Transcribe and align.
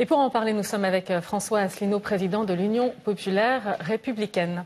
Et 0.00 0.06
pour 0.06 0.16
en 0.16 0.30
parler, 0.30 0.54
nous 0.54 0.62
sommes 0.62 0.86
avec 0.86 1.10
euh, 1.10 1.20
François 1.20 1.58
Asselineau, 1.58 2.00
président 2.00 2.44
de 2.44 2.54
l'Union 2.54 2.94
populaire 3.04 3.76
républicaine. 3.80 4.64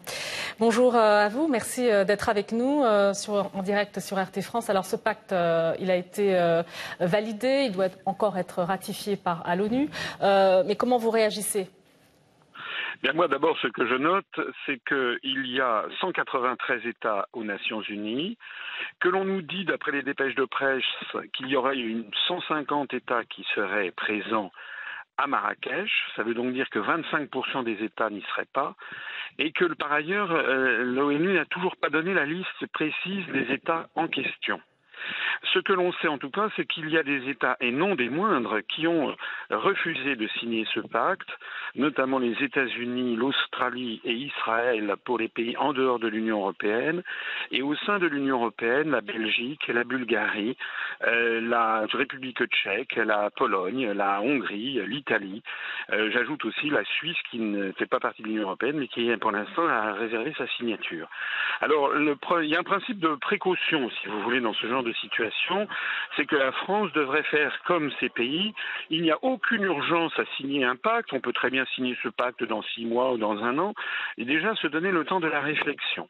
Bonjour 0.61 0.95
euh, 0.95 1.27
à 1.27 1.29
vous, 1.29 1.49
merci 1.49 1.91
euh, 1.91 2.05
d'être 2.05 2.29
avec 2.29 2.53
nous 2.53 2.85
en 2.85 3.63
direct 3.65 3.99
sur 3.99 4.17
RT 4.17 4.43
France. 4.43 4.71
Alors 4.71 4.85
ce 4.85 4.95
pacte, 4.95 5.35
il 5.81 5.91
a 5.91 5.97
été 5.97 6.39
validé, 7.01 7.65
il 7.67 7.73
doit 7.73 7.89
encore 8.07 8.39
être 8.39 8.63
ratifié 8.63 9.17
par 9.17 9.45
à 9.45 9.57
l'ONU. 9.57 9.89
mais 10.21 10.77
comment 10.77 10.99
vous 10.99 11.11
réagissez? 11.11 11.69
Moi, 13.13 13.27
d'abord, 13.27 13.59
ce 13.61 13.67
que 13.67 13.89
je 13.89 13.97
note, 13.97 14.41
c'est 14.67 14.81
qu'il 14.87 15.47
y 15.47 15.61
a 15.61 15.85
193 16.01 16.87
États 16.87 17.27
aux 17.33 17.43
Nations 17.43 17.83
Unies, 17.83 18.39
que 19.01 19.09
l'on 19.09 19.25
nous 19.25 19.43
dit, 19.43 19.65
d'après 19.65 19.91
les 19.91 20.03
dépêches 20.03 20.37
de 20.37 20.45
presse, 20.45 20.85
qu'il 21.37 21.49
y 21.49 21.57
aurait 21.57 21.77
une 21.77 22.05
150 22.29 22.95
États 22.95 23.25
qui 23.25 23.45
seraient 23.55 23.91
présents 23.91 24.53
à 25.17 25.27
Marrakech. 25.27 25.91
Ça 26.17 26.23
veut 26.23 26.35
donc 26.35 26.53
dire 26.53 26.69
que 26.71 26.79
25% 26.79 27.65
des 27.65 27.83
États 27.85 28.11
n'y 28.11 28.23
seraient 28.23 28.49
pas. 28.53 28.75
Et 29.39 29.53
que 29.53 29.65
par 29.75 29.93
ailleurs, 29.93 30.31
euh, 30.33 30.85
l'ONU 30.85 31.35
n'a 31.35 31.45
toujours 31.47 31.77
pas 31.77 31.91
donné 31.91 32.15
la 32.15 32.27
liste 32.27 32.67
précise 32.73 33.27
des 33.29 33.53
États 33.53 33.89
en 33.95 34.09
question. 34.09 34.61
Ce 35.43 35.59
que 35.59 35.73
l'on 35.73 35.93
sait 35.95 36.09
en 36.09 36.19
tout 36.19 36.31
cas, 36.31 36.49
c'est 36.57 36.67
qu'il 36.67 36.91
y 36.91 36.99
a 36.99 37.03
des 37.03 37.29
États, 37.29 37.57
et 37.61 37.71
non 37.71 37.95
des 37.95 38.09
moindres, 38.09 38.59
qui 38.69 38.87
ont 38.87 39.15
refusé 39.51 40.17
de 40.17 40.27
signer 40.39 40.67
ce 40.73 40.81
pacte, 40.81 41.29
notamment 41.75 42.19
les 42.19 42.37
États-Unis, 42.43 43.17
l'Australie 43.17 44.01
et 44.05 44.13
Israël 44.13 44.95
pour 45.05 45.19
les 45.19 45.29
pays 45.29 45.57
en 45.57 45.73
dehors 45.73 45.99
de 45.99 46.09
l'Union 46.09 46.39
européenne, 46.39 47.03
et 47.51 47.63
au 47.63 47.75
sein 47.75 47.99
de 47.99 48.07
l'Union 48.07 48.37
européenne, 48.37 48.91
la 48.91 49.01
Belgique, 49.01 49.67
la 49.69 49.85
Bulgarie, 49.85 50.57
euh, 51.07 51.41
la 51.41 51.87
République 51.93 52.45
tchèque, 52.47 52.97
la 52.97 53.31
Pologne, 53.31 53.93
la 53.93 54.21
Hongrie, 54.21 54.81
l'Italie. 54.87 55.43
Euh, 55.93 56.11
j'ajoute 56.13 56.45
aussi 56.45 56.71
la 56.71 56.85
Suisse 56.85 57.17
qui 57.31 57.39
ne 57.39 57.73
fait 57.73 57.87
pas 57.87 58.01
partie 58.01 58.23
de 58.23 58.29
l'Union 58.29 58.43
européenne, 58.45 58.79
mais 58.79 58.89
qui 58.89 59.15
pour 59.17 59.33
l'instant 59.33 59.67
a 59.67 59.93
réservé 59.93 60.33
sa 60.37 60.47
signature. 60.49 61.09
Alors, 61.61 61.93
il 61.97 62.49
y 62.49 62.57
a 62.57 62.61
un 62.61 62.65
principe 62.65 62.99
de 62.99 63.15
précaution, 63.17 63.91
si 63.91 64.09
vous 64.09 64.21
voulez, 64.23 64.41
dans 64.41 64.55
ce 64.55 64.67
genre 64.67 64.83
de 64.83 64.93
situation, 64.95 65.24
c'est 66.17 66.27
que 66.27 66.37
la 66.37 66.53
France 66.53 66.93
devrait 66.93 67.23
faire 67.25 67.57
comme 67.67 67.91
ces 68.01 68.09
pays. 68.09 68.55
Il 68.91 69.03
n'y 69.03 69.11
a 69.11 69.19
aucune 69.23 69.63
urgence 69.63 70.13
à 70.19 70.25
signer 70.37 70.65
un 70.65 70.77
pacte. 70.77 71.13
On 71.13 71.21
peut 71.21 71.33
très 71.33 71.51
bien 71.51 71.65
signer 71.75 71.97
ce 72.03 72.09
pacte 72.09 72.45
dans 72.45 72.63
six 72.63 72.87
mois 72.87 73.13
ou 73.13 73.19
dans 73.19 73.43
un 73.43 73.59
an, 73.59 73.75
et 74.19 74.25
déjà 74.25 74.55
se 74.57 74.67
donner 74.67 74.91
le 74.91 75.05
temps 75.05 75.21
de 75.21 75.29
la 75.29 75.41
réflexion. 75.41 76.09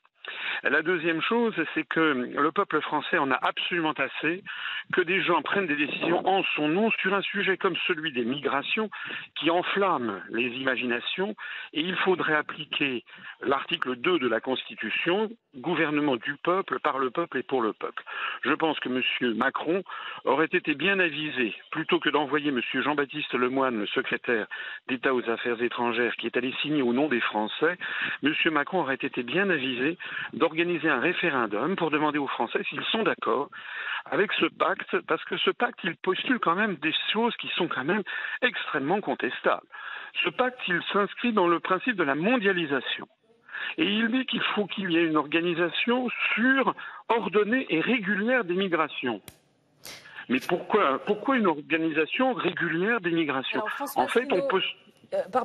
La 0.62 0.82
deuxième 0.82 1.20
chose, 1.20 1.54
c'est 1.74 1.86
que 1.86 2.00
le 2.00 2.52
peuple 2.52 2.80
français 2.80 3.18
en 3.18 3.30
a 3.30 3.38
absolument 3.42 3.92
assez 3.92 4.42
que 4.92 5.00
des 5.00 5.22
gens 5.22 5.42
prennent 5.42 5.66
des 5.66 5.76
décisions 5.76 6.26
en 6.26 6.42
son 6.56 6.68
nom 6.68 6.90
sur 6.92 7.14
un 7.14 7.22
sujet 7.22 7.56
comme 7.56 7.76
celui 7.86 8.12
des 8.12 8.24
migrations 8.24 8.90
qui 9.38 9.50
enflamme 9.50 10.22
les 10.30 10.48
imaginations 10.48 11.34
et 11.72 11.80
il 11.80 11.96
faudrait 11.96 12.34
appliquer 12.34 13.04
l'article 13.42 13.96
2 13.96 14.18
de 14.18 14.28
la 14.28 14.40
Constitution, 14.40 15.30
gouvernement 15.56 16.16
du 16.16 16.36
peuple, 16.42 16.78
par 16.80 16.98
le 16.98 17.10
peuple 17.10 17.38
et 17.38 17.42
pour 17.42 17.62
le 17.62 17.72
peuple. 17.72 18.02
Je 18.42 18.52
pense 18.52 18.78
que 18.80 18.88
M. 18.88 19.34
Macron 19.34 19.82
aurait 20.24 20.46
été 20.46 20.74
bien 20.74 20.98
avisé, 20.98 21.54
plutôt 21.70 21.98
que 21.98 22.08
d'envoyer 22.08 22.48
M. 22.48 22.60
Jean-Baptiste 22.72 23.34
Lemoyne, 23.34 23.78
le 23.78 23.86
secrétaire 23.86 24.46
d'État 24.88 25.14
aux 25.14 25.28
Affaires 25.28 25.60
étrangères, 25.62 26.16
qui 26.16 26.26
est 26.26 26.36
allé 26.36 26.54
signer 26.62 26.82
au 26.82 26.92
nom 26.92 27.08
des 27.08 27.20
Français, 27.20 27.76
M. 28.22 28.34
Macron 28.52 28.80
aurait 28.80 28.94
été 28.94 29.22
bien 29.22 29.50
avisé 29.50 29.98
d'organiser 30.32 30.88
un 30.88 31.00
référendum 31.00 31.76
pour 31.76 31.90
demander 31.90 32.18
aux 32.18 32.26
Français 32.26 32.62
s'ils 32.68 32.84
sont 32.84 33.02
d'accord 33.02 33.50
avec 34.06 34.32
ce 34.34 34.46
pacte, 34.46 35.00
parce 35.06 35.24
que 35.24 35.36
ce 35.38 35.50
pacte, 35.50 35.78
il 35.82 35.96
postule 35.96 36.38
quand 36.38 36.54
même 36.54 36.76
des 36.76 36.92
choses 37.12 37.34
qui 37.36 37.48
sont 37.56 37.68
quand 37.68 37.84
même 37.84 38.02
extrêmement 38.42 39.00
contestables. 39.00 39.66
Ce 40.22 40.28
pacte, 40.30 40.58
il 40.68 40.80
s'inscrit 40.92 41.32
dans 41.32 41.48
le 41.48 41.58
principe 41.60 41.96
de 41.96 42.04
la 42.04 42.14
mondialisation. 42.14 43.08
Et 43.78 43.84
il 43.84 44.08
dit 44.08 44.26
qu'il 44.26 44.42
faut 44.54 44.66
qu'il 44.66 44.90
y 44.90 44.96
ait 44.98 45.06
une 45.06 45.16
organisation 45.16 46.08
sûre, 46.34 46.74
ordonnée 47.08 47.66
et 47.70 47.80
régulière 47.80 48.44
des 48.44 48.54
migrations. 48.54 49.22
Mais 50.28 50.38
pourquoi, 50.48 50.98
pourquoi 51.04 51.36
une 51.36 51.46
organisation 51.46 52.34
régulière 52.34 53.00
des 53.00 53.10
migrations 53.10 53.62
En 53.96 54.06
fait, 54.06 54.32
on 54.32 54.46
peut 54.48 54.62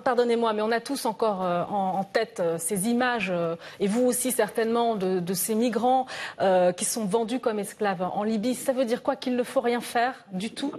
pardonnez-moi, 0.04 0.54
mais 0.54 0.62
on 0.62 0.72
a 0.72 0.80
tous 0.80 1.06
encore 1.06 1.44
euh, 1.44 1.64
en, 1.64 2.04
tête 2.04 2.40
euh, 2.40 2.58
ces 2.58 2.90
images, 2.90 3.32
et 3.80 3.88
vous 3.88 4.06
aussi 4.06 4.32
certainement, 4.32 4.96
de, 4.96 5.34
ces 5.34 5.56
migrants 5.56 6.06
qui 6.78 6.86
sont 6.86 7.06
vendus 7.06 7.40
comme 7.40 7.60
esclaves 7.60 8.02
en 8.02 8.24
Libye. 8.24 8.56
Ça 8.56 8.74
veut 8.74 8.86
dire 8.86 9.04
quoi 9.04 9.16
Qu'il 9.16 9.36
ne 9.36 9.44
faut 9.44 9.62
rien 9.62 9.82
faire 9.82 10.14
du 10.32 10.54
tout? 10.54 10.74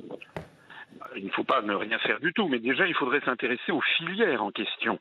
Il 1.16 1.26
ne 1.26 1.30
faut 1.30 1.44
pas 1.44 1.62
ne 1.62 1.74
rien 1.74 1.98
faire 1.98 2.20
du 2.20 2.32
tout, 2.32 2.48
mais 2.48 2.58
déjà 2.58 2.86
il 2.86 2.94
faudrait 2.94 3.20
s'intéresser 3.24 3.72
aux 3.72 3.80
filières 3.96 4.42
en 4.42 4.50
question. 4.50 4.98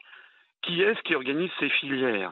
Qui 0.62 0.82
est-ce 0.82 1.02
qui 1.04 1.16
organise 1.16 1.52
ces 1.60 1.70
filières? 1.70 2.32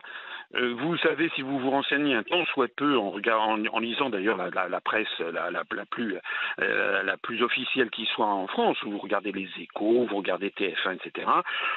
Euh, 0.55 0.73
vous 0.77 0.97
savez, 0.97 1.29
si 1.35 1.41
vous 1.41 1.59
vous 1.59 1.69
renseignez 1.69 2.15
un 2.15 2.23
tant 2.23 2.45
soit 2.45 2.69
peu 2.75 2.97
en, 2.97 3.13
en, 3.19 3.79
lisant 3.79 4.09
d'ailleurs 4.09 4.37
la, 4.37 4.81
presse 4.81 5.19
la, 5.19 5.85
plus, 5.85 6.17
euh, 6.61 7.03
la 7.03 7.17
plus 7.17 7.43
officielle 7.43 7.89
qui 7.89 8.05
soit 8.05 8.27
en 8.27 8.47
France, 8.47 8.81
où 8.83 8.91
vous 8.91 8.97
regardez 8.97 9.31
les 9.31 9.49
échos, 9.59 10.05
vous 10.09 10.17
regardez 10.17 10.49
TF1, 10.49 10.95
etc., 10.95 11.27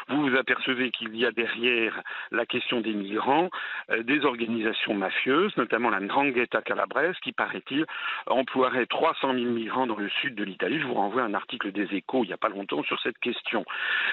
vous 0.08 0.28
vous 0.28 0.36
apercevez 0.36 0.90
qu'il 0.90 1.16
y 1.16 1.26
a 1.26 1.32
derrière 1.32 2.00
la 2.30 2.46
question 2.46 2.80
des 2.80 2.92
migrants 2.92 3.50
euh, 3.90 4.02
des 4.02 4.24
organisations 4.24 4.94
mafieuses, 4.94 5.56
notamment 5.56 5.90
la 5.90 6.00
Ndrangheta 6.00 6.62
Calabrese, 6.62 7.18
qui, 7.22 7.32
paraît-il, 7.32 7.86
emploierait 8.26 8.86
300 8.86 9.34
000 9.34 9.46
migrants 9.46 9.86
dans 9.86 9.96
le 9.96 10.08
sud 10.08 10.34
de 10.34 10.44
l'Italie. 10.44 10.80
Je 10.80 10.86
vous 10.86 10.94
renvoie 10.94 11.22
un 11.22 11.34
article 11.34 11.72
des 11.72 11.92
échos 11.94 12.24
il 12.24 12.28
n'y 12.28 12.32
a 12.32 12.38
pas 12.38 12.48
longtemps 12.48 12.82
sur 12.84 13.00
cette 13.00 13.18
question. 13.18 13.64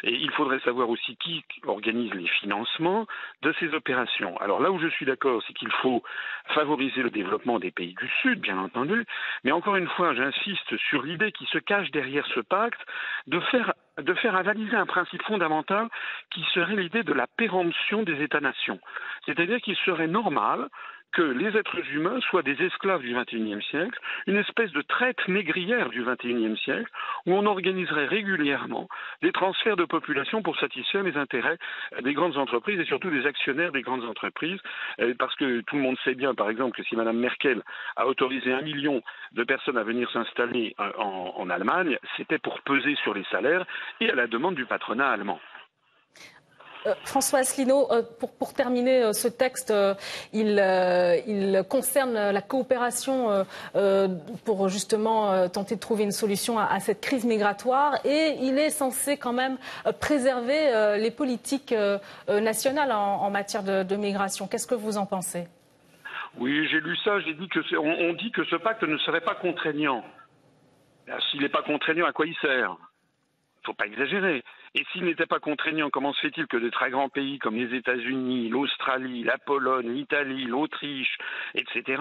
Et 0.03 0.13
il 0.13 0.31
faudrait 0.31 0.59
savoir 0.59 0.89
aussi 0.89 1.15
qui 1.17 1.43
organise 1.65 2.13
les 2.13 2.27
financements 2.27 3.05
de 3.41 3.53
ces 3.59 3.73
opérations. 3.73 4.37
Alors 4.47 4.61
là 4.61 4.71
où 4.71 4.79
je 4.79 4.87
suis 4.87 5.05
d'accord, 5.05 5.43
c'est 5.45 5.51
qu'il 5.51 5.69
faut 5.81 6.01
favoriser 6.55 7.01
le 7.01 7.09
développement 7.09 7.59
des 7.59 7.69
pays 7.69 7.93
du 7.95 8.07
Sud, 8.21 8.39
bien 8.39 8.57
entendu, 8.57 9.03
mais 9.43 9.51
encore 9.51 9.75
une 9.75 9.89
fois, 9.89 10.13
j'insiste 10.13 10.77
sur 10.77 11.03
l'idée 11.03 11.33
qui 11.33 11.45
se 11.47 11.57
cache 11.57 11.91
derrière 11.91 12.25
ce 12.27 12.39
pacte 12.39 12.79
de 13.27 13.41
faire 13.41 13.73
de 13.97 14.75
un 14.77 14.85
principe 14.85 15.21
fondamental 15.23 15.89
qui 16.31 16.45
serait 16.53 16.77
l'idée 16.77 17.03
de 17.03 17.11
la 17.11 17.27
péremption 17.27 18.03
des 18.03 18.23
États-nations. 18.23 18.79
C'est-à-dire 19.25 19.59
qu'il 19.59 19.75
serait 19.75 20.07
normal 20.07 20.69
que 21.11 21.21
les 21.21 21.57
êtres 21.57 21.79
humains 21.93 22.19
soient 22.21 22.43
des 22.43 22.61
esclaves 22.61 23.01
du 23.01 23.13
XXIe 23.13 23.61
siècle, 23.69 23.99
une 24.27 24.37
espèce 24.37 24.71
de 24.71 24.81
traite 24.81 25.27
négrière 25.27 25.89
du 25.89 26.03
XXIe 26.03 26.57
siècle, 26.57 26.89
où 27.25 27.33
on 27.33 27.45
organiserait 27.45 28.05
régulièrement 28.05 28.87
des 29.21 29.31
transferts 29.31 29.77
de 29.77 29.85
population 29.85 30.41
pour 30.41 30.57
satisfaire 30.59 31.03
les 31.03 31.17
intérêts 31.17 31.57
des 32.01 32.13
grandes 32.13 32.37
entreprises 32.37 32.79
et 32.79 32.85
surtout 32.85 33.09
des 33.09 33.25
actionnaires 33.25 33.71
des 33.71 33.81
grandes 33.81 34.05
entreprises, 34.05 34.59
euh, 34.99 35.13
parce 35.17 35.35
que 35.35 35.61
tout 35.61 35.75
le 35.75 35.81
monde 35.81 35.97
sait 36.03 36.15
bien, 36.15 36.35
par 36.35 36.49
exemple, 36.49 36.77
que 36.77 36.83
si 36.83 36.95
Mme 36.95 37.17
Merkel 37.17 37.61
a 37.95 38.07
autorisé 38.07 38.53
un 38.53 38.61
million 38.61 39.01
de 39.33 39.43
personnes 39.43 39.77
à 39.77 39.83
venir 39.83 40.09
s'installer 40.11 40.75
euh, 40.79 40.91
en, 40.97 41.33
en 41.37 41.49
Allemagne, 41.49 41.97
c'était 42.15 42.39
pour 42.39 42.61
peser 42.61 42.95
sur 43.03 43.13
les 43.13 43.23
salaires 43.25 43.65
et 43.99 44.09
à 44.09 44.15
la 44.15 44.27
demande 44.27 44.55
du 44.55 44.65
patronat 44.65 45.09
allemand. 45.09 45.39
Euh, 46.87 46.93
François 47.03 47.39
Asselineau, 47.39 47.91
euh, 47.91 48.01
pour, 48.39 48.53
terminer 48.53 49.03
euh, 49.03 49.13
ce 49.13 49.27
texte, 49.27 49.73
il, 50.33 51.63
concerne 51.69 52.13
la 52.13 52.41
coopération 52.41 53.45
pour 54.45 54.69
justement 54.69 55.47
tenter 55.49 55.75
de 55.75 55.79
trouver 55.79 56.03
une 56.03 56.11
solution 56.11 56.57
à, 56.59 56.79
cette 56.79 57.01
crise 57.01 57.25
migratoire 57.25 57.95
et 58.05 58.37
il 58.41 58.57
est 58.57 58.69
censé 58.69 59.17
quand 59.17 59.33
même 59.33 59.57
préserver 59.99 60.97
les 60.99 61.11
politiques 61.11 61.73
nationales 62.27 62.91
en, 62.91 63.29
matière 63.29 63.63
de, 63.63 63.95
migration. 63.95 64.47
Qu'est-ce 64.47 64.67
que 64.67 64.75
vous 64.75 64.97
en 64.97 65.05
pensez? 65.05 65.47
Oui, 66.37 66.67
j'ai 66.69 66.79
lu 66.79 66.95
ça. 67.03 67.19
J'ai 67.21 67.33
dit 67.33 67.47
que 67.49 67.59
on 67.77 68.13
dit 68.13 68.31
que 68.31 68.43
ce 68.45 68.55
pacte 68.55 68.83
ne 68.83 68.97
serait 68.99 69.21
pas 69.21 69.35
contraignant. 69.35 70.03
S'il 71.29 71.41
n'est 71.41 71.49
pas 71.49 71.63
contraignant, 71.63 72.05
à 72.05 72.13
quoi 72.13 72.25
il 72.25 72.35
sert? 72.35 72.75
Il 72.77 73.61
ne 73.61 73.65
faut 73.65 73.73
pas 73.73 73.87
exagérer. 73.87 74.43
Et 74.77 74.85
s'il 74.91 75.05
n'était 75.05 75.25
pas 75.25 75.39
contraignant, 75.39 75.89
comment 75.89 76.13
se 76.13 76.19
fait-il 76.19 76.45
que 76.45 76.55
de 76.55 76.69
très 76.69 76.91
grands 76.91 77.09
pays 77.09 77.39
comme 77.39 77.55
les 77.55 77.75
États-Unis, 77.75 78.47
l'Australie, 78.49 79.23
la 79.23 79.39
Pologne, 79.39 79.89
l'Italie, 79.91 80.45
l'Autriche, 80.45 81.17
etc., 81.55 81.99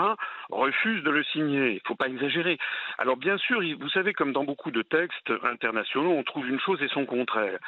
refusent 0.50 1.02
de 1.02 1.08
le 1.08 1.24
signer? 1.24 1.70
Il 1.70 1.74
ne 1.76 1.88
faut 1.88 1.94
pas 1.94 2.08
exagérer. 2.08 2.58
Alors 2.98 3.16
bien 3.16 3.38
sûr, 3.38 3.62
vous 3.80 3.88
savez, 3.88 4.12
comme 4.12 4.34
dans 4.34 4.44
beaucoup 4.44 4.70
de 4.70 4.82
textes 4.82 5.32
internationaux, 5.44 6.12
on 6.12 6.22
trouve 6.22 6.46
une 6.46 6.60
chose 6.60 6.82
et 6.82 6.88
son 6.88 7.06
contraire. 7.06 7.58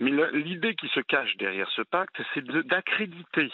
Mais 0.00 0.10
l'idée 0.32 0.74
qui 0.74 0.88
se 0.88 0.98
cache 0.98 1.36
derrière 1.36 1.70
ce 1.70 1.82
pacte, 1.82 2.20
c'est 2.34 2.44
d'accréditer 2.66 3.52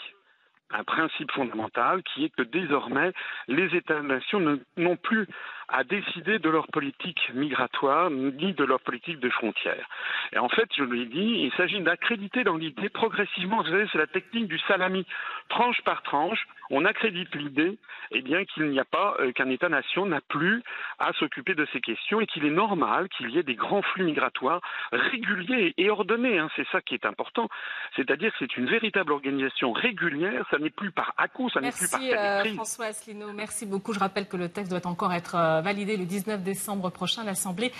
un 0.73 0.83
principe 0.83 1.31
fondamental 1.31 2.03
qui 2.03 2.25
est 2.25 2.35
que 2.35 2.41
désormais, 2.41 3.11
les 3.47 3.75
États-nations 3.75 4.59
n'ont 4.77 4.97
plus 4.97 5.27
à 5.69 5.83
décider 5.83 6.39
de 6.39 6.49
leur 6.49 6.67
politique 6.67 7.31
migratoire 7.33 8.09
ni 8.09 8.53
de 8.53 8.63
leur 8.63 8.79
politique 8.81 9.19
de 9.19 9.29
frontières. 9.29 9.87
Et 10.31 10.39
en 10.39 10.49
fait, 10.49 10.69
je 10.77 10.83
l'ai 10.83 11.05
dit, 11.05 11.45
il 11.45 11.51
s'agit 11.57 11.79
d'accréditer 11.81 12.43
dans 12.43 12.57
l'idée 12.57 12.89
progressivement, 12.89 13.61
vous 13.61 13.69
savez, 13.69 13.87
c'est 13.91 13.97
la 13.97 14.07
technique 14.07 14.47
du 14.47 14.59
salami, 14.59 15.05
tranche 15.49 15.81
par 15.81 16.03
tranche, 16.03 16.45
on 16.69 16.85
accrédite 16.85 17.33
l'idée 17.35 17.77
eh 18.11 18.23
qu'il 18.23 18.69
n'y 18.69 18.79
a 18.79 18.85
pas 18.85 19.15
euh, 19.19 19.31
qu'un 19.31 19.49
État-nation 19.49 20.05
n'a 20.05 20.21
plus 20.21 20.63
à 20.99 21.13
s'occuper 21.13 21.55
de 21.55 21.67
ces 21.73 21.81
questions 21.81 22.21
et 22.21 22.25
qu'il 22.25 22.45
est 22.45 22.51
normal 22.51 23.09
qu'il 23.09 23.29
y 23.29 23.37
ait 23.37 23.43
des 23.43 23.55
grands 23.55 23.81
flux 23.81 24.03
migratoires 24.03 24.61
réguliers 24.91 25.73
et 25.77 25.89
ordonnés. 25.89 26.39
Hein. 26.39 26.49
c'est 26.55 26.67
ça 26.71 26.81
qui 26.81 26.93
est 26.93 27.05
important. 27.05 27.49
C'est-à-dire 27.95 28.31
que 28.31 28.37
c'est 28.39 28.57
une 28.57 28.67
véritable 28.67 29.11
organisation 29.11 29.71
régulière. 29.71 30.45
N'est 30.63 30.69
plus 30.69 30.91
par 30.91 31.13
à 31.17 31.27
ça 31.53 31.59
n'est 31.61 31.71
plus 31.71 31.87
par 31.87 31.99
euh, 32.01 32.43
François 32.55 32.85
Asselineau, 32.85 33.31
merci 33.33 33.65
beaucoup. 33.65 33.93
Je 33.93 33.99
rappelle 33.99 34.27
que 34.27 34.37
le 34.37 34.49
texte 34.49 34.71
doit 34.71 34.85
encore 34.87 35.13
être 35.13 35.35
euh, 35.35 35.61
validé 35.61 35.97
le 35.97 36.05
19 36.05 36.41
décembre 36.41 36.89
prochain 36.89 37.21
à 37.21 37.25
l'Assemblée 37.25 37.71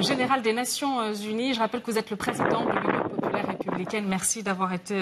générale 0.00 0.42
des 0.42 0.52
Nations 0.52 1.12
Unies. 1.12 1.54
Je 1.54 1.58
rappelle 1.60 1.82
que 1.82 1.90
vous 1.90 1.98
êtes 1.98 2.10
le 2.10 2.16
président 2.16 2.64
de 2.64 2.70
l'Union 2.72 3.08
populaire 3.08 3.46
républicaine. 3.48 4.06
Merci 4.06 4.42
d'avoir 4.42 4.72
été 4.72 5.00